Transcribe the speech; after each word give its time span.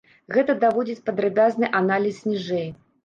Гэта 0.35 0.53
даводзіць 0.63 1.03
падрабязны 1.09 1.71
аналіз 1.81 2.17
ніжэй. 2.31 2.67